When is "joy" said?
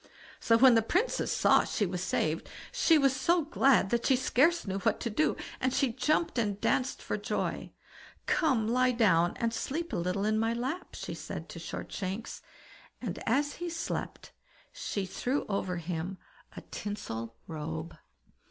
7.17-7.71